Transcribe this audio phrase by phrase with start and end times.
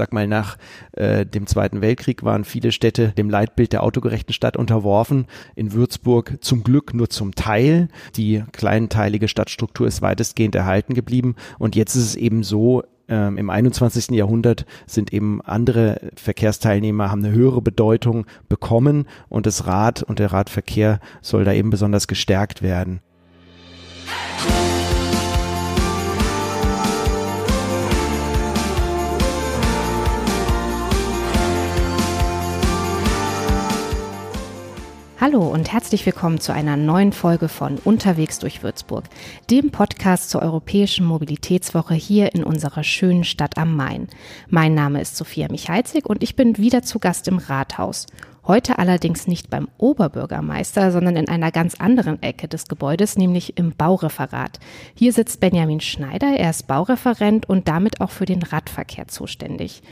[0.00, 0.56] sag mal, nach
[0.92, 5.26] äh, dem Zweiten Weltkrieg waren viele Städte dem Leitbild der autogerechten Stadt unterworfen.
[5.56, 7.88] In Würzburg zum Glück nur zum Teil.
[8.16, 11.34] Die kleinteilige Stadtstruktur ist weitestgehend erhalten geblieben.
[11.58, 14.16] Und jetzt ist es eben so, ähm, im 21.
[14.16, 20.32] Jahrhundert sind eben andere Verkehrsteilnehmer, haben eine höhere Bedeutung bekommen und das Rad und der
[20.32, 23.00] Radverkehr soll da eben besonders gestärkt werden.
[35.20, 39.04] Hallo und herzlich willkommen zu einer neuen Folge von Unterwegs durch Würzburg,
[39.50, 44.08] dem Podcast zur Europäischen Mobilitätswoche hier in unserer schönen Stadt am Main.
[44.48, 48.06] Mein Name ist Sophia Michalzig und ich bin wieder zu Gast im Rathaus.
[48.46, 53.72] Heute allerdings nicht beim Oberbürgermeister, sondern in einer ganz anderen Ecke des Gebäudes, nämlich im
[53.72, 54.58] Baureferat.
[54.94, 59.82] Hier sitzt Benjamin Schneider, er ist Baureferent und damit auch für den Radverkehr zuständig.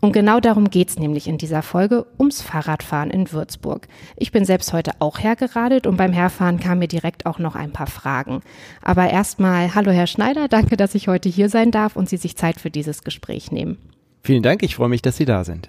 [0.00, 3.88] Und genau darum geht's nämlich in dieser Folge, ums Fahrradfahren in Würzburg.
[4.16, 7.72] Ich bin selbst heute auch hergeradet und beim Herfahren kamen mir direkt auch noch ein
[7.72, 8.40] paar Fragen.
[8.80, 12.36] Aber erstmal, hallo Herr Schneider, danke, dass ich heute hier sein darf und Sie sich
[12.36, 13.78] Zeit für dieses Gespräch nehmen.
[14.22, 15.68] Vielen Dank, ich freue mich, dass Sie da sind.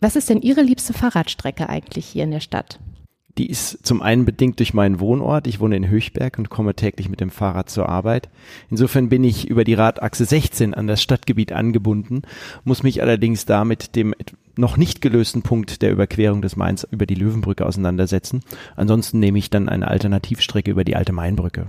[0.00, 2.78] Was ist denn Ihre liebste Fahrradstrecke eigentlich hier in der Stadt?
[3.38, 5.46] Die ist zum einen bedingt durch meinen Wohnort.
[5.46, 8.30] Ich wohne in Höchberg und komme täglich mit dem Fahrrad zur Arbeit.
[8.70, 12.22] Insofern bin ich über die Radachse 16 an das Stadtgebiet angebunden,
[12.64, 14.14] muss mich allerdings damit dem
[14.56, 18.40] noch nicht gelösten Punkt der Überquerung des Mains über die Löwenbrücke auseinandersetzen.
[18.74, 21.66] Ansonsten nehme ich dann eine Alternativstrecke über die alte Mainbrücke.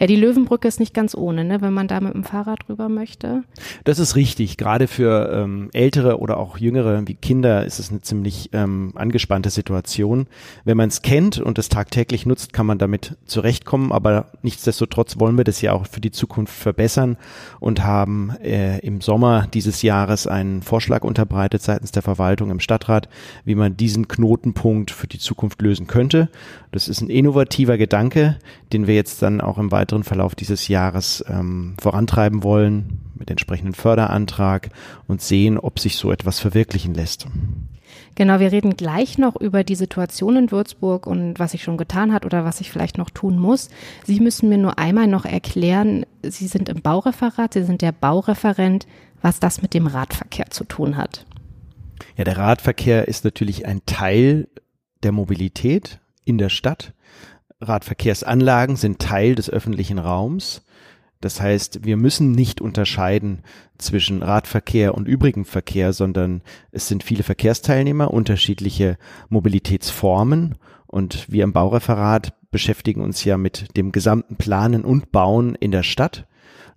[0.00, 2.88] Ja, die Löwenbrücke ist nicht ganz ohne, ne, wenn man da mit dem Fahrrad rüber
[2.88, 3.44] möchte.
[3.84, 4.56] Das ist richtig.
[4.56, 9.50] Gerade für ähm, ältere oder auch jüngere wie Kinder ist es eine ziemlich ähm, angespannte
[9.50, 10.26] Situation.
[10.64, 13.92] Wenn man es kennt und es tagtäglich nutzt, kann man damit zurechtkommen.
[13.92, 17.16] Aber nichtsdestotrotz wollen wir das ja auch für die Zukunft verbessern
[17.60, 23.08] und haben äh, im Sommer dieses Jahres einen Vorschlag unterbreitet seitens der Verwaltung im Stadtrat,
[23.44, 26.28] wie man diesen Knotenpunkt für die Zukunft lösen könnte.
[26.72, 28.36] Das ist ein innovativer Gedanke,
[28.72, 33.74] den wir jetzt dann auch im weiteren Verlauf dieses Jahres ähm, vorantreiben wollen mit entsprechendem
[33.74, 34.70] Förderantrag
[35.06, 37.26] und sehen, ob sich so etwas verwirklichen lässt.
[38.16, 42.12] Genau, wir reden gleich noch über die Situation in Würzburg und was sich schon getan
[42.12, 43.70] hat oder was sich vielleicht noch tun muss.
[44.04, 48.86] Sie müssen mir nur einmal noch erklären, Sie sind im Baureferat, Sie sind der Baureferent,
[49.20, 51.26] was das mit dem Radverkehr zu tun hat.
[52.16, 54.48] Ja, der Radverkehr ist natürlich ein Teil
[55.02, 56.92] der Mobilität in der Stadt.
[57.64, 60.62] Radverkehrsanlagen sind Teil des öffentlichen Raums.
[61.20, 63.42] Das heißt, wir müssen nicht unterscheiden
[63.78, 68.98] zwischen Radverkehr und übrigem Verkehr, sondern es sind viele Verkehrsteilnehmer, unterschiedliche
[69.30, 75.72] Mobilitätsformen und wir im Baureferat beschäftigen uns ja mit dem gesamten Planen und Bauen in
[75.72, 76.26] der Stadt.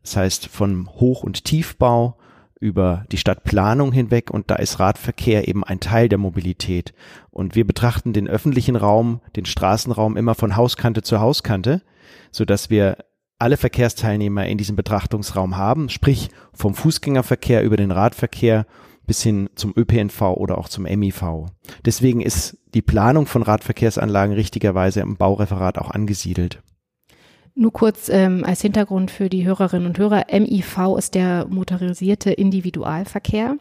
[0.01, 2.16] Das heißt, von Hoch- und Tiefbau
[2.59, 6.93] über die Stadtplanung hinweg und da ist Radverkehr eben ein Teil der Mobilität.
[7.29, 11.81] Und wir betrachten den öffentlichen Raum, den Straßenraum immer von Hauskante zu Hauskante,
[12.31, 12.97] so dass wir
[13.39, 18.65] alle Verkehrsteilnehmer in diesem Betrachtungsraum haben, sprich vom Fußgängerverkehr über den Radverkehr
[19.05, 21.45] bis hin zum ÖPNV oder auch zum MIV.
[21.85, 26.61] Deswegen ist die Planung von Radverkehrsanlagen richtigerweise im Baureferat auch angesiedelt.
[27.59, 30.25] Nur kurz ähm, als Hintergrund für die Hörerinnen und Hörer.
[30.31, 33.57] MIV ist der motorisierte Individualverkehr.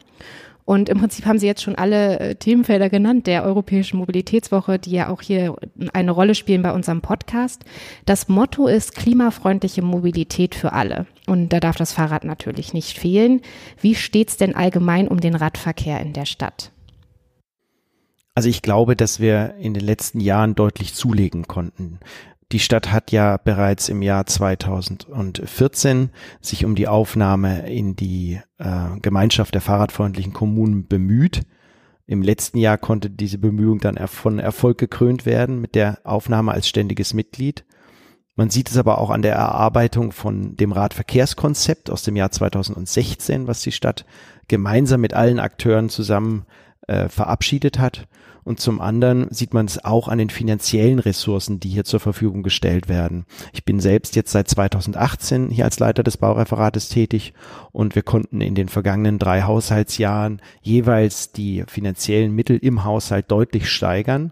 [0.65, 4.91] Und im Prinzip haben Sie jetzt schon alle äh, Themenfelder genannt der Europäischen Mobilitätswoche, die
[4.91, 5.55] ja auch hier
[5.93, 7.63] eine Rolle spielen bei unserem Podcast.
[8.05, 11.07] Das Motto ist klimafreundliche Mobilität für alle.
[11.25, 13.41] Und da darf das Fahrrad natürlich nicht fehlen.
[13.81, 16.71] Wie steht's denn allgemein um den Radverkehr in der Stadt?
[18.35, 21.97] Also ich glaube, dass wir in den letzten Jahren deutlich zulegen konnten.
[22.53, 28.99] Die Stadt hat ja bereits im Jahr 2014 sich um die Aufnahme in die äh,
[29.01, 31.41] Gemeinschaft der fahrradfreundlichen Kommunen bemüht.
[32.05, 36.69] Im letzten Jahr konnte diese Bemühung dann von Erfolg gekrönt werden mit der Aufnahme als
[36.69, 37.65] ständiges Mitglied.
[38.37, 43.47] Man sieht es aber auch an der Erarbeitung von dem Radverkehrskonzept aus dem Jahr 2016,
[43.47, 44.05] was die Stadt
[44.47, 46.45] gemeinsam mit allen Akteuren zusammen
[46.87, 48.07] äh, verabschiedet hat.
[48.47, 52.43] Und zum anderen sieht man es auch an den finanziellen Ressourcen, die hier zur Verfügung
[52.43, 53.25] gestellt werden.
[53.51, 57.33] Ich bin selbst jetzt seit 2018 hier als Leiter des Baureferates tätig
[57.73, 63.69] und wir konnten in den vergangenen drei Haushaltsjahren jeweils die finanziellen Mittel im Haushalt deutlich
[63.69, 64.31] steigern.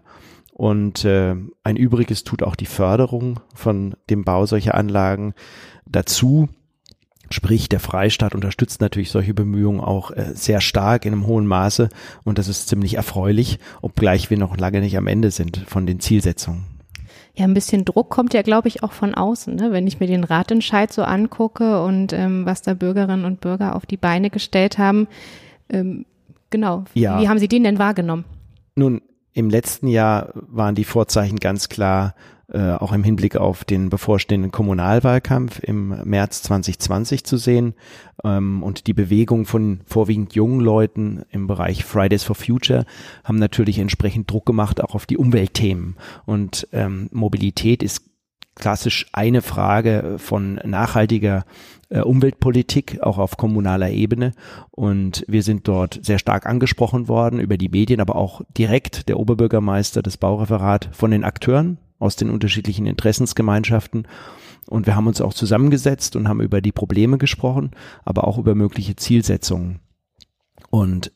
[0.54, 5.34] Und äh, ein Übriges tut auch die Förderung von dem Bau solcher Anlagen
[5.84, 6.48] dazu.
[7.30, 11.88] Sprich, der Freistaat unterstützt natürlich solche Bemühungen auch äh, sehr stark in einem hohen Maße
[12.24, 16.00] und das ist ziemlich erfreulich, obgleich wir noch lange nicht am Ende sind von den
[16.00, 16.64] Zielsetzungen.
[17.34, 19.54] Ja, ein bisschen Druck kommt ja, glaube ich, auch von außen.
[19.56, 19.70] Ne?
[19.70, 23.84] Wenn ich mir den Ratentscheid so angucke und ähm, was da Bürgerinnen und Bürger auf
[23.84, 25.06] die Beine gestellt haben,
[25.68, 26.06] Ähm,
[26.50, 26.84] genau.
[26.94, 27.20] Ja.
[27.20, 28.24] Wie haben Sie den denn wahrgenommen?
[28.74, 29.02] Nun,
[29.32, 32.14] im letzten Jahr waren die Vorzeichen ganz klar,
[32.52, 37.74] äh, auch im Hinblick auf den bevorstehenden Kommunalwahlkampf im März 2020 zu sehen
[38.22, 42.84] ähm, und die Bewegung von vorwiegend jungen Leuten im Bereich Fridays for Future
[43.24, 48.02] haben natürlich entsprechend Druck gemacht auch auf die Umweltthemen und ähm, Mobilität ist
[48.54, 51.44] klassisch eine Frage von nachhaltiger
[51.90, 54.32] äh, Umweltpolitik, auch auf kommunaler Ebene.
[54.70, 59.20] Und wir sind dort sehr stark angesprochen worden über die Medien, aber auch direkt der
[59.20, 64.06] Oberbürgermeister, das Baureferat von den Akteuren aus den unterschiedlichen Interessensgemeinschaften.
[64.68, 67.70] Und wir haben uns auch zusammengesetzt und haben über die Probleme gesprochen,
[68.04, 69.80] aber auch über mögliche Zielsetzungen.
[70.70, 71.12] Und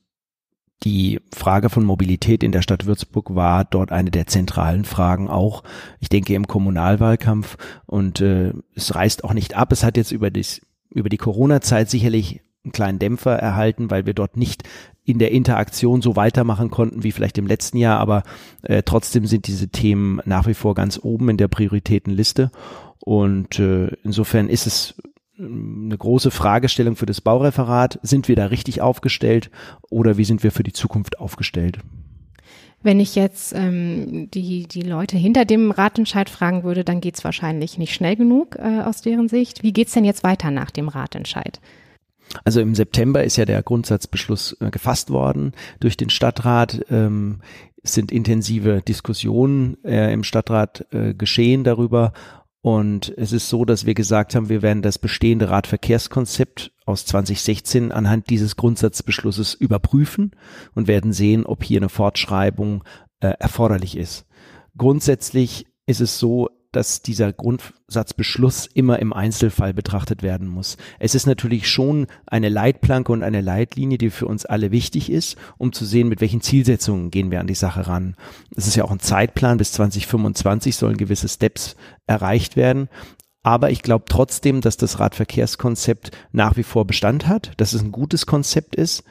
[0.83, 5.63] die Frage von Mobilität in der Stadt Würzburg war dort eine der zentralen Fragen auch,
[5.99, 7.59] ich denke, im Kommunalwahlkampf.
[7.87, 9.73] Und äh, es reißt auch nicht ab.
[9.73, 14.15] Es hat jetzt über, das, über die Corona-Zeit sicherlich einen kleinen Dämpfer erhalten, weil wir
[14.15, 14.65] dort nicht
[15.05, 18.23] in der Interaktion so weitermachen konnten wie vielleicht im letzten Jahr, aber
[18.63, 22.51] äh, trotzdem sind diese Themen nach wie vor ganz oben in der Prioritätenliste.
[22.99, 24.95] Und äh, insofern ist es
[25.39, 27.99] ähm, eine große Fragestellung für das Baureferat.
[28.03, 29.51] Sind wir da richtig aufgestellt
[29.89, 31.79] oder wie sind wir für die Zukunft aufgestellt?
[32.83, 37.25] Wenn ich jetzt ähm, die, die Leute hinter dem Ratentscheid fragen würde, dann geht es
[37.25, 39.63] wahrscheinlich nicht schnell genug äh, aus deren Sicht.
[39.63, 41.61] Wie geht es denn jetzt weiter nach dem Ratentscheid?
[42.45, 46.85] Also im September ist ja der Grundsatzbeschluss äh, gefasst worden durch den Stadtrat.
[46.91, 47.41] Ähm,
[47.83, 52.13] sind intensive Diskussionen äh, im Stadtrat äh, geschehen darüber.
[52.63, 57.91] Und es ist so, dass wir gesagt haben, wir werden das bestehende Radverkehrskonzept aus 2016
[57.91, 60.33] anhand dieses Grundsatzbeschlusses überprüfen
[60.75, 62.85] und werden sehen, ob hier eine Fortschreibung
[63.21, 64.27] äh, erforderlich ist.
[64.77, 70.77] Grundsätzlich ist es so, dass dieser Grundsatzbeschluss immer im Einzelfall betrachtet werden muss.
[70.99, 75.37] Es ist natürlich schon eine Leitplanke und eine Leitlinie, die für uns alle wichtig ist,
[75.59, 78.15] um zu sehen, mit welchen Zielsetzungen gehen wir an die Sache ran.
[78.55, 81.77] Es ist ja auch ein Zeitplan, bis 2025 sollen gewisse Steps
[82.07, 82.89] erreicht werden.
[83.43, 87.93] Aber ich glaube trotzdem, dass das Radverkehrskonzept nach wie vor Bestand hat, dass es ein
[87.93, 89.03] gutes Konzept ist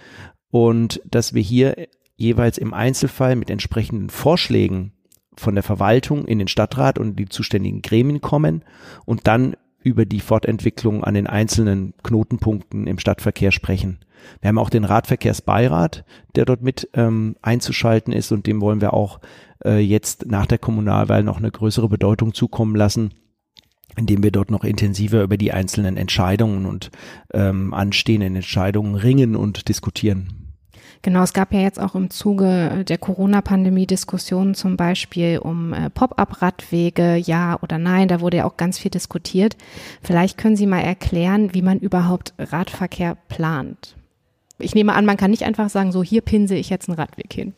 [0.51, 4.93] und dass wir hier jeweils im Einzelfall mit entsprechenden Vorschlägen
[5.39, 8.63] von der Verwaltung in den Stadtrat und die zuständigen Gremien kommen
[9.05, 13.99] und dann über die Fortentwicklung an den einzelnen Knotenpunkten im Stadtverkehr sprechen.
[14.41, 16.03] Wir haben auch den Radverkehrsbeirat,
[16.35, 19.21] der dort mit ähm, einzuschalten ist und dem wollen wir auch
[19.63, 23.13] äh, jetzt nach der Kommunalwahl noch eine größere Bedeutung zukommen lassen,
[23.95, 26.91] indem wir dort noch intensiver über die einzelnen Entscheidungen und
[27.33, 30.38] ähm, anstehenden Entscheidungen ringen und diskutieren.
[31.01, 35.89] Genau, es gab ja jetzt auch im Zuge der Corona-Pandemie Diskussionen zum Beispiel um äh,
[35.89, 38.09] Pop-up-Radwege, ja oder nein.
[38.09, 39.55] Da wurde ja auch ganz viel diskutiert.
[40.01, 43.95] Vielleicht können Sie mal erklären, wie man überhaupt Radverkehr plant.
[44.57, 47.31] Ich nehme an, man kann nicht einfach sagen, so hier pinse ich jetzt einen Radweg
[47.31, 47.53] hin.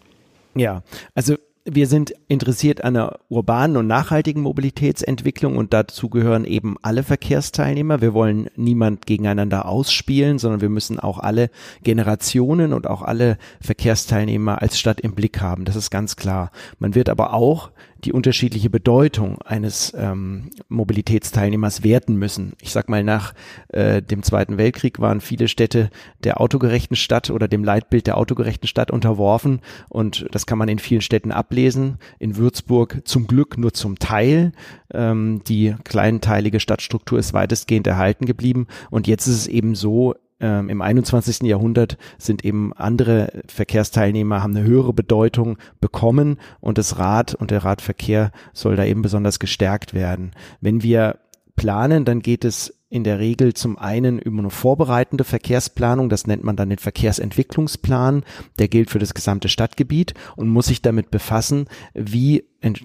[0.54, 0.84] Ja,
[1.16, 1.36] also
[1.66, 8.02] wir sind interessiert an einer urbanen und nachhaltigen Mobilitätsentwicklung und dazu gehören eben alle Verkehrsteilnehmer.
[8.02, 11.50] Wir wollen niemand gegeneinander ausspielen, sondern wir müssen auch alle
[11.84, 15.66] Generationen und auch alle Verkehrsteilnehmer als Stadt im Blick haben.
[15.66, 16.52] Das ist ganz klar.
[16.80, 17.72] Man wird aber auch
[18.04, 22.54] die unterschiedliche Bedeutung eines ähm, Mobilitätsteilnehmers werten müssen.
[22.62, 23.34] Ich sag mal, nach
[23.70, 25.90] äh, dem Zweiten Weltkrieg waren viele Städte
[26.24, 30.80] der autogerechten Stadt oder dem Leitbild der autogerechten Stadt unterworfen und das kann man in
[30.80, 31.98] vielen Städten ablesen.
[32.20, 34.52] In Würzburg zum Glück nur zum Teil.
[34.94, 40.70] Ähm, die kleinteilige Stadtstruktur ist weitestgehend erhalten geblieben und jetzt ist es eben so, ähm,
[40.70, 41.44] im 21.
[41.44, 47.64] Jahrhundert sind eben andere Verkehrsteilnehmer, haben eine höhere Bedeutung bekommen und das Rad und der
[47.64, 50.32] Radverkehr soll da eben besonders gestärkt werden.
[50.60, 51.20] Wenn wir
[51.56, 56.44] planen, dann geht es in der Regel zum einen über eine vorbereitende Verkehrsplanung, das nennt
[56.44, 58.26] man dann den Verkehrsentwicklungsplan,
[58.60, 62.44] der gilt für das gesamte Stadtgebiet und muss sich damit befassen, wie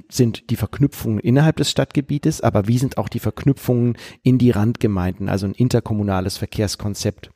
[0.09, 5.29] sind die Verknüpfungen innerhalb des Stadtgebietes, aber wie sind auch die Verknüpfungen in die Randgemeinden,
[5.29, 7.31] also ein interkommunales Verkehrskonzept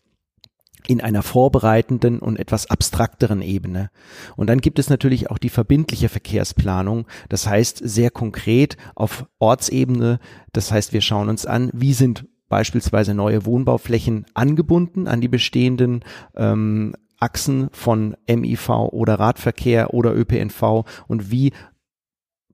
[0.86, 3.90] in einer vorbereitenden und etwas abstrakteren Ebene.
[4.36, 10.18] Und dann gibt es natürlich auch die verbindliche Verkehrsplanung, das heißt sehr konkret auf Ortsebene,
[10.52, 16.04] das heißt wir schauen uns an, wie sind beispielsweise neue Wohnbauflächen angebunden an die bestehenden
[16.34, 21.52] ähm, Achsen von MIV oder Radverkehr oder ÖPNV und wie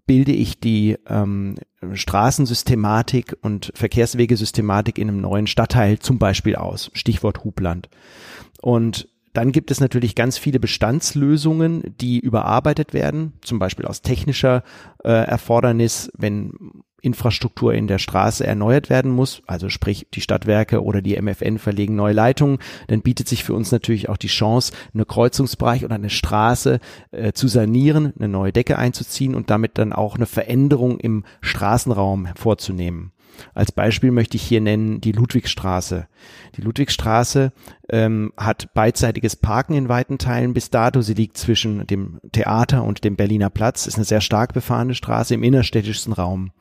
[0.06, 1.56] bilde ich die ähm,
[1.92, 6.90] Straßensystematik und Verkehrswegesystematik in einem neuen Stadtteil zum Beispiel aus.
[6.94, 7.88] Stichwort Hubland.
[8.62, 14.62] Und dann gibt es natürlich ganz viele Bestandslösungen, die überarbeitet werden, zum Beispiel aus technischer
[15.04, 16.54] äh, Erfordernis, wenn
[17.06, 21.96] Infrastruktur in der Straße erneuert werden muss, also sprich die Stadtwerke oder die MFN verlegen
[21.96, 22.58] neue Leitungen,
[22.88, 26.80] dann bietet sich für uns natürlich auch die Chance, eine Kreuzungsbereich oder eine Straße
[27.12, 32.28] äh, zu sanieren, eine neue Decke einzuziehen und damit dann auch eine Veränderung im Straßenraum
[32.34, 33.12] vorzunehmen.
[33.54, 36.06] Als Beispiel möchte ich hier nennen die Ludwigstraße.
[36.56, 37.52] Die Ludwigstraße
[37.88, 41.02] ähm, hat beidseitiges Parken in weiten Teilen bis dato.
[41.02, 45.34] Sie liegt zwischen dem Theater und dem Berliner Platz, ist eine sehr stark befahrene Straße
[45.34, 46.52] im innerstädtischen Raum.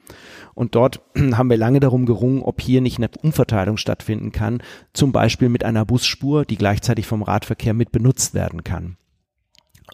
[0.53, 1.01] Und dort
[1.33, 4.61] haben wir lange darum gerungen, ob hier nicht eine Umverteilung stattfinden kann,
[4.93, 8.97] zum Beispiel mit einer Busspur, die gleichzeitig vom Radverkehr mit benutzt werden kann.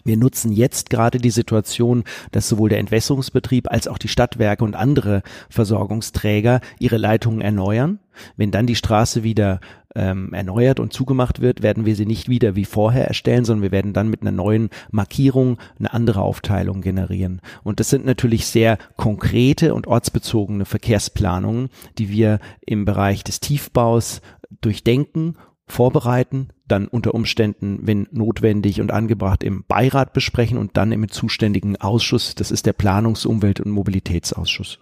[0.04, 4.74] Wir nutzen jetzt gerade die Situation, dass sowohl der Entwässerungsbetrieb als auch die Stadtwerke und
[4.74, 7.98] andere Versorgungsträger ihre Leitungen erneuern.
[8.36, 9.60] Wenn dann die Straße wieder
[9.94, 13.72] ähm, erneuert und zugemacht wird, werden wir sie nicht wieder wie vorher erstellen, sondern wir
[13.72, 17.40] werden dann mit einer neuen Markierung eine andere Aufteilung generieren.
[17.62, 21.68] Und das sind natürlich sehr konkrete und ortsbezogene Verkehrsplanungen,
[21.98, 24.20] die wir im Bereich des Tiefbaus
[24.60, 31.08] durchdenken vorbereiten, dann unter Umständen, wenn notwendig und angebracht, im Beirat besprechen und dann im
[31.08, 34.78] zuständigen Ausschuss, das ist der Planungs-, Umwelt- und Mobilitätsausschuss.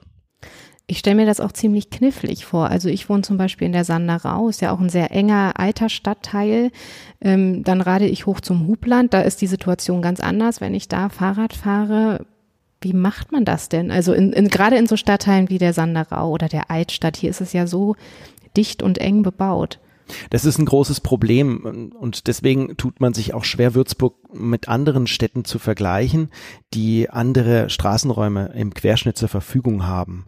[0.86, 2.68] Ich stelle mir das auch ziemlich knifflig vor.
[2.68, 5.88] Also ich wohne zum Beispiel in der Sanderau, ist ja auch ein sehr enger alter
[5.88, 6.70] Stadtteil.
[7.20, 10.60] Ähm, dann rade ich hoch zum Hubland, da ist die Situation ganz anders.
[10.60, 12.26] Wenn ich da Fahrrad fahre,
[12.80, 13.90] wie macht man das denn?
[13.90, 17.40] Also in, in, gerade in so Stadtteilen wie der Sanderau oder der Altstadt, hier ist
[17.40, 17.94] es ja so
[18.56, 19.78] dicht und eng bebaut.
[20.30, 25.06] Das ist ein großes Problem und deswegen tut man sich auch schwer, Würzburg mit anderen
[25.06, 26.30] Städten zu vergleichen,
[26.74, 30.26] die andere Straßenräume im Querschnitt zur Verfügung haben.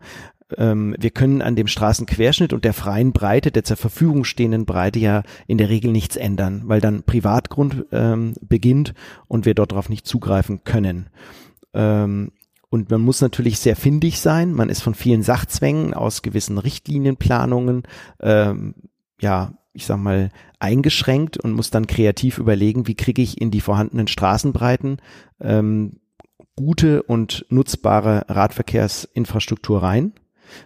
[0.58, 4.98] Ähm, wir können an dem Straßenquerschnitt und der freien Breite, der zur Verfügung stehenden Breite
[4.98, 8.94] ja in der Regel nichts ändern, weil dann Privatgrund ähm, beginnt
[9.28, 11.08] und wir dort darauf nicht zugreifen können.
[11.74, 12.32] Ähm,
[12.70, 14.52] und man muss natürlich sehr findig sein.
[14.52, 17.82] Man ist von vielen Sachzwängen aus gewissen Richtlinienplanungen
[18.20, 18.74] ähm,
[19.20, 23.60] ja ich sag mal, eingeschränkt und muss dann kreativ überlegen, wie kriege ich in die
[23.60, 25.00] vorhandenen Straßenbreiten
[25.40, 26.00] ähm,
[26.56, 30.12] gute und nutzbare Radverkehrsinfrastruktur rein.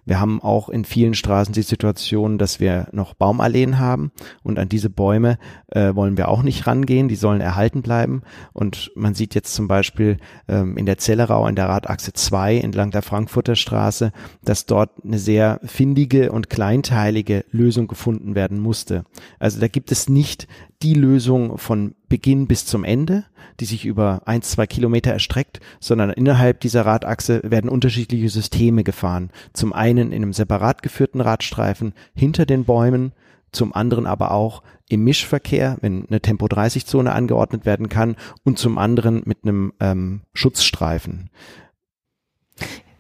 [0.05, 4.13] Wir haben auch in vielen Straßen die Situation, dass wir noch Baumalleen haben
[4.43, 5.39] und an diese Bäume
[5.69, 8.23] äh, wollen wir auch nicht rangehen, die sollen erhalten bleiben.
[8.53, 12.91] Und man sieht jetzt zum Beispiel ähm, in der Zellerau in der Radachse 2 entlang
[12.91, 14.13] der Frankfurter Straße,
[14.45, 19.05] dass dort eine sehr findige und kleinteilige Lösung gefunden werden musste.
[19.39, 20.47] Also da gibt es nicht
[20.83, 23.25] die Lösung von Beginn bis zum Ende,
[23.61, 29.31] die sich über ein, zwei Kilometer erstreckt, sondern innerhalb dieser Radachse werden unterschiedliche Systeme gefahren.
[29.53, 33.13] Zum einen in einem separat geführten Radstreifen hinter den Bäumen,
[33.53, 39.23] zum anderen aber auch im Mischverkehr, wenn eine Tempo-30-Zone angeordnet werden kann und zum anderen
[39.25, 41.31] mit einem ähm, Schutzstreifen.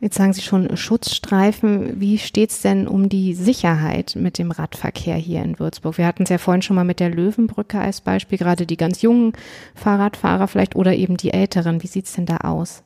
[0.00, 2.00] Jetzt sagen Sie schon Schutzstreifen.
[2.00, 5.96] Wie steht's denn um die Sicherheit mit dem Radverkehr hier in Würzburg?
[5.96, 9.00] Wir hatten es ja vorhin schon mal mit der Löwenbrücke als Beispiel, gerade die ganz
[9.00, 9.32] jungen
[9.74, 11.82] Fahrradfahrer vielleicht oder eben die älteren.
[11.82, 12.82] Wie sieht's denn da aus?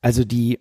[0.00, 0.58] Also die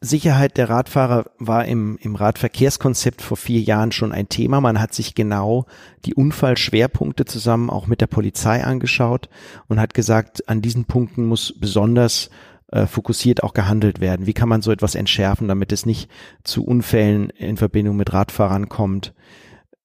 [0.00, 4.60] Sicherheit der Radfahrer war im, im Radverkehrskonzept vor vier Jahren schon ein Thema.
[4.60, 5.66] Man hat sich genau
[6.04, 9.28] die Unfallschwerpunkte zusammen auch mit der Polizei angeschaut
[9.66, 12.30] und hat gesagt, an diesen Punkten muss besonders
[12.70, 14.26] äh, fokussiert auch gehandelt werden?
[14.26, 16.10] Wie kann man so etwas entschärfen, damit es nicht
[16.44, 19.14] zu Unfällen in Verbindung mit Radfahrern kommt?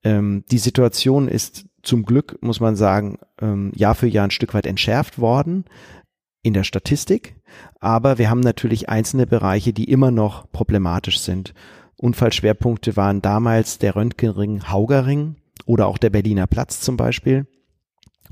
[0.04, 4.54] Ähm, die Situation ist zum Glück, muss man sagen, ähm, Jahr für Jahr ein Stück
[4.54, 5.66] weit entschärft worden
[6.42, 7.36] in der Statistik.
[7.80, 11.54] Aber wir haben natürlich einzelne Bereiche, die immer noch problematisch sind.
[11.98, 15.36] Unfallschwerpunkte waren damals der Röntgenring Haugerring
[15.66, 17.48] oder auch der Berliner Platz zum Beispiel.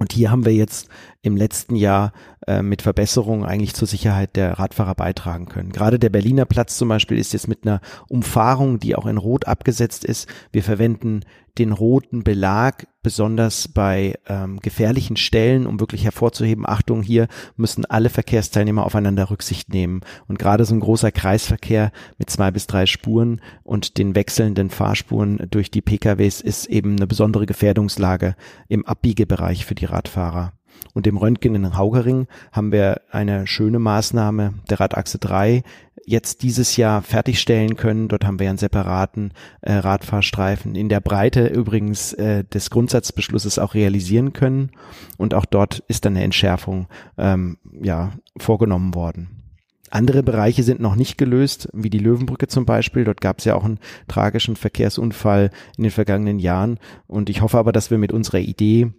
[0.01, 0.89] Und hier haben wir jetzt
[1.21, 2.11] im letzten Jahr
[2.47, 5.71] äh, mit Verbesserungen eigentlich zur Sicherheit der Radfahrer beitragen können.
[5.71, 9.45] Gerade der Berliner Platz zum Beispiel ist jetzt mit einer Umfahrung, die auch in Rot
[9.45, 10.27] abgesetzt ist.
[10.51, 11.19] Wir verwenden
[11.57, 18.09] den roten Belag besonders bei ähm, gefährlichen Stellen, um wirklich hervorzuheben, Achtung, hier müssen alle
[18.09, 20.01] Verkehrsteilnehmer aufeinander Rücksicht nehmen.
[20.27, 25.47] Und gerade so ein großer Kreisverkehr mit zwei bis drei Spuren und den wechselnden Fahrspuren
[25.49, 28.35] durch die PKWs ist eben eine besondere Gefährdungslage
[28.67, 30.53] im Abbiegebereich für die Radfahrer.
[30.93, 35.63] Und im Röntgen in Haugering haben wir eine schöne Maßnahme der Radachse 3
[36.11, 38.07] jetzt dieses Jahr fertigstellen können.
[38.07, 43.73] Dort haben wir einen separaten äh, Radfahrstreifen in der Breite übrigens äh, des Grundsatzbeschlusses auch
[43.73, 44.71] realisieren können.
[45.17, 46.87] Und auch dort ist dann eine Entschärfung
[47.17, 49.41] ähm, ja, vorgenommen worden.
[49.89, 53.03] Andere Bereiche sind noch nicht gelöst, wie die Löwenbrücke zum Beispiel.
[53.03, 56.79] Dort gab es ja auch einen tragischen Verkehrsunfall in den vergangenen Jahren.
[57.07, 58.91] Und ich hoffe aber, dass wir mit unserer Idee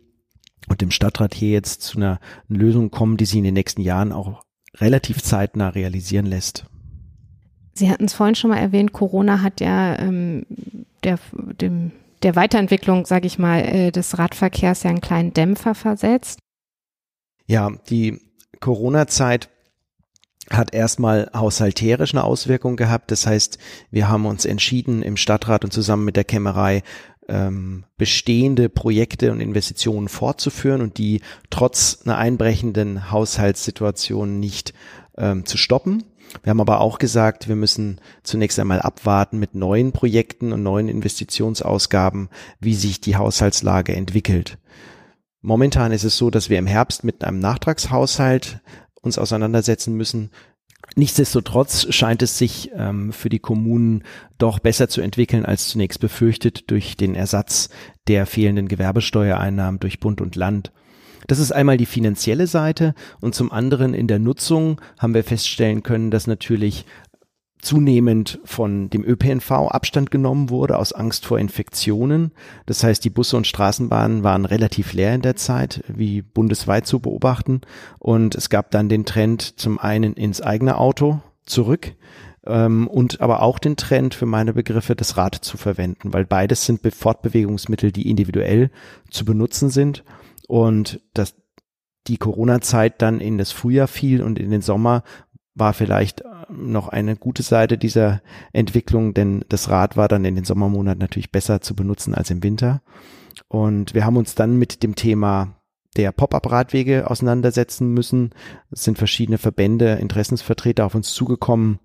[0.69, 4.13] und dem Stadtrat hier jetzt zu einer Lösung kommen, die sich in den nächsten Jahren
[4.13, 4.45] auch
[4.77, 6.67] relativ zeitnah realisieren lässt.
[7.75, 10.47] Sie hatten es vorhin schon mal erwähnt, Corona hat ja ähm,
[11.05, 11.19] der,
[11.61, 16.39] dem, der Weiterentwicklung, sage ich mal, äh, des Radverkehrs ja einen kleinen Dämpfer versetzt.
[17.47, 18.21] Ja, die
[18.61, 19.49] Corona-Zeit
[20.51, 23.11] hat erstmal haushalterisch eine Auswirkung gehabt.
[23.11, 23.59] Das heißt,
[23.91, 26.83] wir haben uns entschieden im Stadtrat und zusammen mit der Kämmerei
[27.29, 34.75] ähm, bestehende Projekte und Investitionen fortzuführen und die trotz einer einbrechenden Haushaltssituation nicht
[35.17, 36.05] ähm, zu stoppen.
[36.43, 40.89] Wir haben aber auch gesagt, wir müssen zunächst einmal abwarten mit neuen Projekten und neuen
[40.89, 42.29] Investitionsausgaben,
[42.61, 44.59] wie sich die Haushaltslage entwickelt.
[45.41, 48.61] Momentan ist es so, dass wir im Herbst mit einem Nachtragshaushalt
[49.03, 50.31] uns auseinandersetzen müssen.
[50.95, 54.05] Nichtsdestotrotz scheint es sich ähm, für die Kommunen
[54.39, 57.71] doch besser zu entwickeln als zunächst befürchtet durch den Ersatz
[58.09, 60.73] der fehlenden Gewerbesteuereinnahmen durch Bund und Land.
[61.27, 65.83] Das ist einmal die finanzielle Seite und zum anderen in der Nutzung haben wir feststellen
[65.83, 66.85] können, dass natürlich
[67.63, 72.33] zunehmend von dem ÖPNV Abstand genommen wurde aus Angst vor Infektionen.
[72.67, 76.99] Das heißt, die Busse und Straßenbahnen waren relativ leer in der Zeit, wie bundesweit zu
[76.99, 77.61] beobachten.
[78.01, 81.95] Und es gab dann den Trend zum einen ins eigene Auto zurück
[82.45, 86.67] ähm, und aber auch den Trend für meine Begriffe, das Rad zu verwenden, weil beides
[86.67, 88.71] sind Fortbewegungsmittel, die individuell
[89.09, 90.03] zu benutzen sind
[90.53, 91.35] und dass
[92.09, 95.03] die Corona-Zeit dann in das Frühjahr fiel und in den Sommer
[95.55, 98.21] war vielleicht noch eine gute Seite dieser
[98.53, 102.43] Entwicklung, denn das Rad war dann in den Sommermonaten natürlich besser zu benutzen als im
[102.43, 102.83] Winter.
[103.49, 105.57] Und wir haben uns dann mit dem Thema
[105.97, 108.35] der Pop-up-Radwege auseinandersetzen müssen.
[108.71, 111.79] Es sind verschiedene Verbände, Interessensvertreter auf uns zugekommen,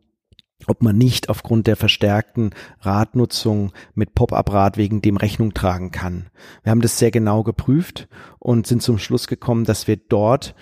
[0.66, 6.28] ob man nicht aufgrund der verstärkten Radnutzung mit Pop-up-Radwegen dem Rechnung tragen kann.
[6.64, 8.08] Wir haben das sehr genau geprüft
[8.40, 10.56] und sind zum Schluss gekommen, dass wir dort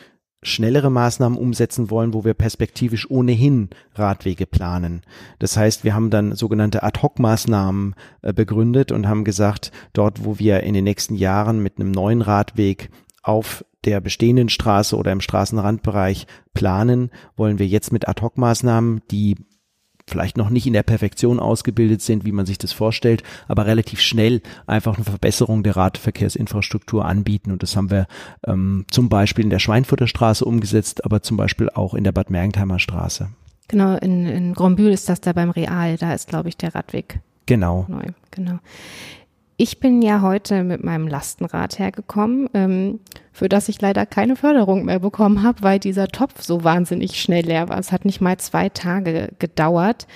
[0.44, 5.02] schnellere Maßnahmen umsetzen wollen, wo wir perspektivisch ohnehin Radwege planen.
[5.40, 10.62] Das heißt, wir haben dann sogenannte Ad-Hoc-Maßnahmen äh, begründet und haben gesagt, dort, wo wir
[10.62, 12.92] in den nächsten Jahren mit einem neuen Radweg
[13.24, 19.38] auf der bestehenden Straße oder im Straßenrandbereich planen, wollen wir jetzt mit Ad-Hoc-Maßnahmen, die
[20.08, 24.02] vielleicht noch nicht in der Perfektion ausgebildet sind, wie man sich das vorstellt, aber relativ
[24.02, 27.52] schnell einfach eine Verbesserung der Radverkehrsinfrastruktur anbieten.
[27.52, 28.08] Und das haben wir
[28.46, 32.30] ähm, zum Beispiel in der Schweinfurter Straße umgesetzt, aber zum Beispiel auch in der Bad
[32.30, 33.30] Mergentheimer Straße.
[33.68, 37.20] Genau, in, in Grombühl ist das da beim Real, da ist, glaube ich, der Radweg.
[37.48, 37.86] Genau.
[37.88, 38.60] Neu, genau.
[39.58, 43.00] Ich bin ja heute mit meinem Lastenrad hergekommen, ähm,
[43.32, 47.46] für das ich leider keine Förderung mehr bekommen habe, weil dieser Topf so wahnsinnig schnell
[47.46, 47.80] leer war.
[47.80, 50.08] Es hat nicht mal zwei Tage gedauert.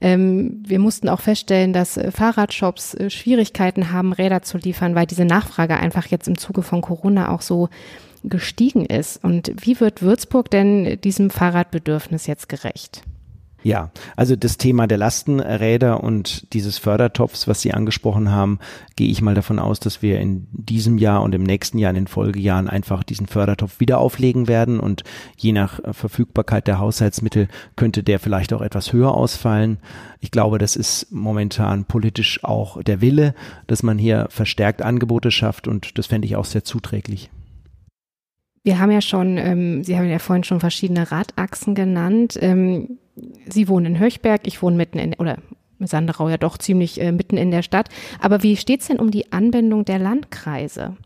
[0.00, 5.06] Ähm, wir mussten auch feststellen, dass äh, Fahrradshops äh, Schwierigkeiten haben, Räder zu liefern, weil
[5.06, 7.68] diese Nachfrage einfach jetzt im Zuge von Corona auch so
[8.24, 9.22] gestiegen ist.
[9.22, 13.02] Und wie wird Würzburg denn diesem Fahrradbedürfnis jetzt gerecht?
[13.68, 18.60] Ja, also das Thema der Lastenräder und dieses Fördertopfs, was Sie angesprochen haben,
[18.96, 21.96] gehe ich mal davon aus, dass wir in diesem Jahr und im nächsten Jahr in
[21.96, 25.04] den Folgejahren einfach diesen Fördertopf wieder auflegen werden und
[25.36, 29.76] je nach Verfügbarkeit der Haushaltsmittel könnte der vielleicht auch etwas höher ausfallen.
[30.20, 33.34] Ich glaube, das ist momentan politisch auch der Wille,
[33.66, 37.28] dass man hier verstärkt Angebote schafft und das fände ich auch sehr zuträglich.
[38.62, 42.38] Wir haben ja schon, ähm, Sie haben ja vorhin schon verschiedene Radachsen genannt.
[42.40, 42.98] Ähm,
[43.50, 45.38] Sie wohnen in Höchberg, ich wohne mitten in, oder
[45.80, 47.88] Sanderau ja doch ziemlich äh, mitten in der Stadt.
[48.20, 50.96] Aber wie steht es denn um die Anbindung der Landkreise?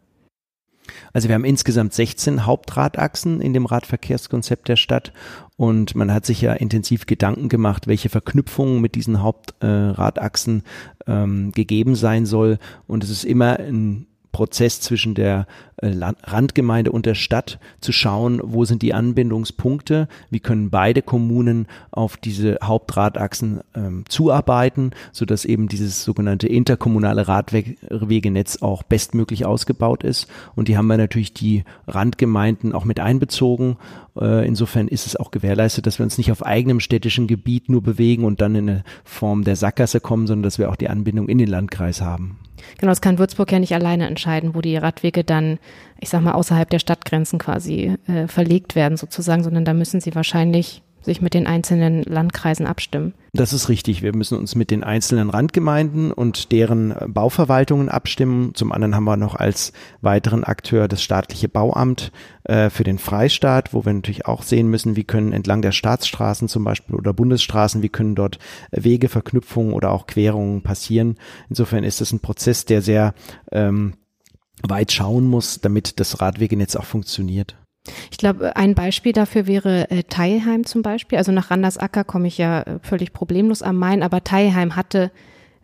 [1.12, 5.12] Also wir haben insgesamt 16 Hauptradachsen in dem Radverkehrskonzept der Stadt
[5.57, 10.64] und man hat sich ja intensiv Gedanken gemacht, welche Verknüpfungen mit diesen Hauptradachsen
[11.07, 12.59] äh, ähm, gegeben sein soll.
[12.87, 15.92] Und es ist immer ein Prozess zwischen der äh,
[16.25, 22.16] Randgemeinde und der Stadt zu schauen, wo sind die Anbindungspunkte, wie können beide Kommunen auf
[22.16, 30.29] diese Hauptradachsen ähm, zuarbeiten, so dass eben dieses sogenannte interkommunale Radwegenetz auch bestmöglich ausgebaut ist.
[30.55, 33.77] Und die haben wir natürlich die Randgemeinden auch mit einbezogen.
[34.20, 37.83] Äh, insofern ist es auch gewährleistet, dass wir uns nicht auf eigenem städtischen Gebiet nur
[37.83, 41.29] bewegen und dann in eine Form der Sackgasse kommen, sondern dass wir auch die Anbindung
[41.29, 42.38] in den Landkreis haben.
[42.79, 45.59] Genau, das kann Würzburg ja nicht alleine entscheiden, wo die Radwege dann,
[46.01, 50.14] ich sag mal, außerhalb der Stadtgrenzen quasi äh, verlegt werden sozusagen, sondern da müssen sie
[50.14, 53.15] wahrscheinlich sich mit den einzelnen Landkreisen abstimmen.
[53.33, 54.03] Das ist richtig.
[54.03, 58.55] Wir müssen uns mit den einzelnen Randgemeinden und deren Bauverwaltungen abstimmen.
[58.55, 62.12] Zum anderen haben wir noch als weiteren Akteur das staatliche Bauamt
[62.45, 66.49] äh, für den Freistaat, wo wir natürlich auch sehen müssen, wie können entlang der Staatsstraßen
[66.49, 68.38] zum Beispiel oder Bundesstraßen, wie können dort
[68.71, 71.17] Wege, Verknüpfungen oder auch Querungen passieren.
[71.49, 73.15] Insofern ist es ein Prozess, der sehr
[73.51, 73.95] ähm,
[74.62, 77.57] weit schauen muss, damit das Radwegenetz auch funktioniert.
[78.11, 81.18] Ich glaube, ein Beispiel dafür wäre äh, Teilheim zum Beispiel.
[81.18, 85.11] Also nach Randersacker komme ich ja äh, völlig problemlos am Main, aber Teilheim hatte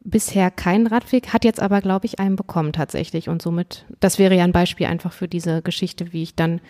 [0.02, 3.28] bisher keinen Radweg, hat jetzt aber, glaube ich, einen bekommen tatsächlich.
[3.28, 6.61] Und somit, das wäre ja ein Beispiel einfach für diese Geschichte, wie ich dann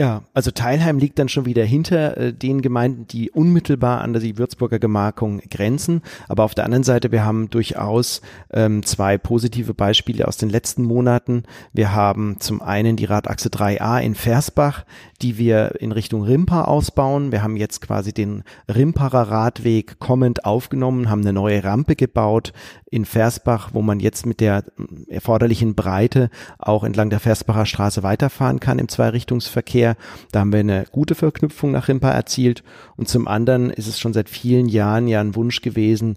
[0.00, 4.38] ja, also Teilheim liegt dann schon wieder hinter äh, den Gemeinden, die unmittelbar an die
[4.38, 6.02] Würzburger Gemarkung grenzen.
[6.28, 10.84] Aber auf der anderen Seite, wir haben durchaus ähm, zwei positive Beispiele aus den letzten
[10.84, 11.42] Monaten.
[11.72, 14.84] Wir haben zum einen die Radachse 3a in Versbach,
[15.20, 17.32] die wir in Richtung Rimpa ausbauen.
[17.32, 22.52] Wir haben jetzt quasi den Rimparer Radweg kommend aufgenommen, haben eine neue Rampe gebaut
[22.90, 24.64] in Versbach, wo man jetzt mit der
[25.08, 29.96] erforderlichen Breite auch entlang der Versbacher Straße weiterfahren kann im Zweirichtungsverkehr.
[30.32, 32.62] Da haben wir eine gute Verknüpfung nach Rimpa erzielt.
[32.96, 36.16] Und zum anderen ist es schon seit vielen Jahren ja ein Wunsch gewesen,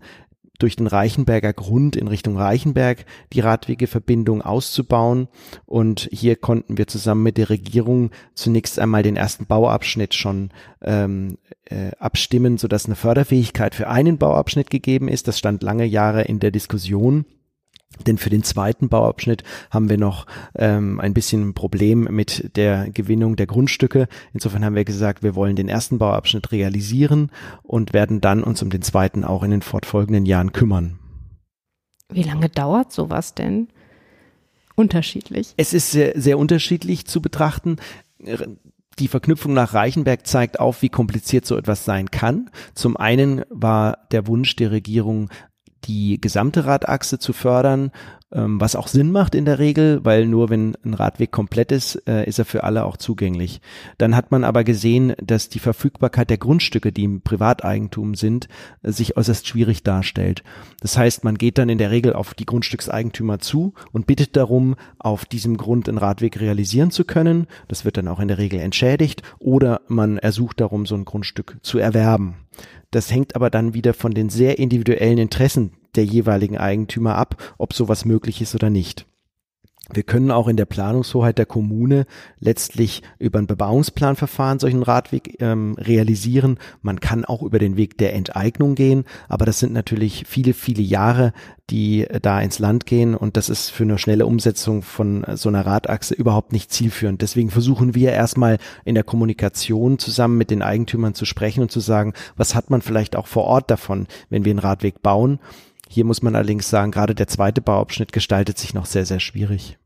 [0.61, 5.27] durch den Reichenberger Grund in Richtung Reichenberg die Radwegeverbindung auszubauen.
[5.65, 10.49] Und hier konnten wir zusammen mit der Regierung zunächst einmal den ersten Bauabschnitt schon
[10.81, 15.27] ähm, äh, abstimmen, sodass eine Förderfähigkeit für einen Bauabschnitt gegeben ist.
[15.27, 17.25] Das stand lange Jahre in der Diskussion.
[18.07, 20.25] Denn für den zweiten Bauabschnitt haben wir noch
[20.55, 24.07] ähm, ein bisschen ein Problem mit der Gewinnung der Grundstücke.
[24.33, 27.31] Insofern haben wir gesagt, wir wollen den ersten Bauabschnitt realisieren
[27.63, 30.99] und werden dann uns um den zweiten auch in den fortfolgenden Jahren kümmern.
[32.09, 33.67] Wie lange dauert sowas denn?
[34.75, 35.53] Unterschiedlich.
[35.57, 37.77] Es ist sehr, sehr unterschiedlich zu betrachten
[38.99, 42.49] die Verknüpfung nach Reichenberg zeigt auf, wie kompliziert so etwas sein kann.
[42.75, 45.29] Zum einen war der Wunsch der Regierung,
[45.85, 47.91] die gesamte Radachse zu fördern,
[48.33, 51.95] ähm, was auch Sinn macht in der Regel, weil nur wenn ein Radweg komplett ist,
[52.07, 53.59] äh, ist er für alle auch zugänglich.
[53.97, 58.47] Dann hat man aber gesehen, dass die Verfügbarkeit der Grundstücke, die im Privateigentum sind,
[58.83, 60.43] sich äußerst schwierig darstellt.
[60.79, 64.75] Das heißt, man geht dann in der Regel auf die Grundstückseigentümer zu und bittet darum,
[64.97, 67.47] auf diesem Grund einen Radweg realisieren zu können.
[67.67, 71.57] Das wird dann auch in der Regel entschädigt oder man ersucht darum, so ein Grundstück
[71.63, 72.35] zu erwerben.
[72.91, 77.73] Das hängt aber dann wieder von den sehr individuellen Interessen der jeweiligen Eigentümer ab, ob
[77.73, 79.05] sowas möglich ist oder nicht.
[79.93, 82.05] Wir können auch in der Planungshoheit der Kommune
[82.39, 86.57] letztlich über ein Bebauungsplanverfahren solchen Radweg ähm, realisieren.
[86.81, 90.81] Man kann auch über den Weg der Enteignung gehen, aber das sind natürlich viele, viele
[90.81, 91.33] Jahre,
[91.69, 95.49] die äh, da ins Land gehen und das ist für eine schnelle Umsetzung von so
[95.49, 97.21] einer Radachse überhaupt nicht zielführend.
[97.21, 101.81] Deswegen versuchen wir erstmal in der Kommunikation zusammen mit den Eigentümern zu sprechen und zu
[101.81, 105.39] sagen, was hat man vielleicht auch vor Ort davon, wenn wir einen Radweg bauen.
[105.89, 109.77] Hier muss man allerdings sagen, gerade der zweite Bauabschnitt gestaltet sich noch sehr, sehr schwierig.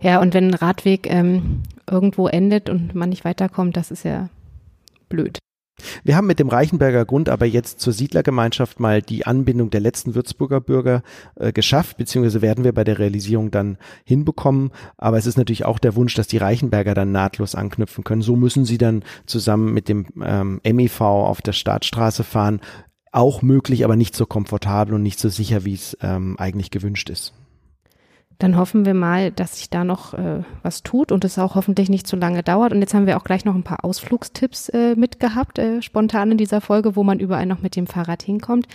[0.00, 4.28] Ja, und wenn ein Radweg ähm, irgendwo endet und man nicht weiterkommt, das ist ja
[5.08, 5.38] blöd.
[6.04, 10.14] Wir haben mit dem Reichenberger Grund aber jetzt zur Siedlergemeinschaft mal die Anbindung der letzten
[10.14, 11.02] Würzburger Bürger
[11.36, 14.70] äh, geschafft, beziehungsweise werden wir bei der Realisierung dann hinbekommen.
[14.96, 18.22] Aber es ist natürlich auch der Wunsch, dass die Reichenberger dann nahtlos anknüpfen können.
[18.22, 22.60] So müssen sie dann zusammen mit dem ähm, MIV auf der Startstraße fahren.
[23.10, 27.10] Auch möglich, aber nicht so komfortabel und nicht so sicher, wie es ähm, eigentlich gewünscht
[27.10, 27.34] ist.
[28.42, 31.88] Dann hoffen wir mal, dass sich da noch äh, was tut und es auch hoffentlich
[31.88, 32.72] nicht zu lange dauert.
[32.72, 36.38] Und jetzt haben wir auch gleich noch ein paar Ausflugstipps äh, mitgehabt, äh, spontan in
[36.38, 38.66] dieser Folge, wo man überall noch mit dem Fahrrad hinkommt.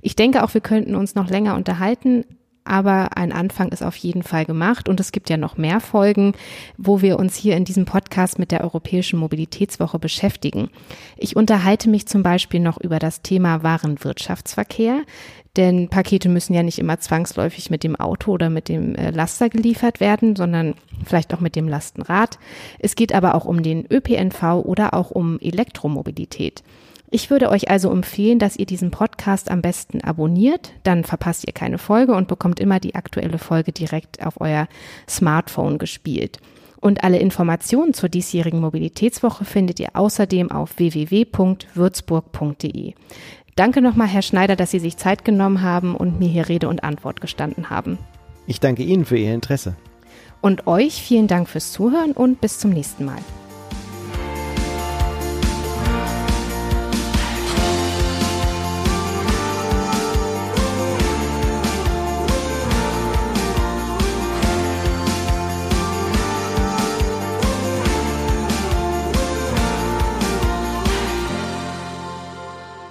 [0.00, 2.24] Ich denke auch, wir könnten uns noch länger unterhalten
[2.66, 6.34] aber ein Anfang ist auf jeden Fall gemacht und es gibt ja noch mehr Folgen,
[6.76, 10.70] wo wir uns hier in diesem Podcast mit der Europäischen Mobilitätswoche beschäftigen.
[11.16, 15.02] Ich unterhalte mich zum Beispiel noch über das Thema Warenwirtschaftsverkehr,
[15.56, 19.48] denn Pakete müssen ja nicht immer zwangsläufig mit dem Auto oder mit dem äh, Laster
[19.48, 20.74] geliefert werden, sondern
[21.04, 22.38] vielleicht auch mit dem Lastenrad.
[22.78, 26.62] Es geht aber auch um den ÖPNV oder auch um Elektromobilität.
[27.16, 31.54] Ich würde euch also empfehlen, dass ihr diesen Podcast am besten abonniert, dann verpasst ihr
[31.54, 34.68] keine Folge und bekommt immer die aktuelle Folge direkt auf euer
[35.08, 36.40] Smartphone gespielt.
[36.78, 42.92] Und alle Informationen zur diesjährigen Mobilitätswoche findet ihr außerdem auf www.würzburg.de.
[43.54, 46.84] Danke nochmal, Herr Schneider, dass Sie sich Zeit genommen haben und mir hier Rede und
[46.84, 47.96] Antwort gestanden haben.
[48.46, 49.74] Ich danke Ihnen für Ihr Interesse.
[50.42, 53.22] Und euch vielen Dank fürs Zuhören und bis zum nächsten Mal.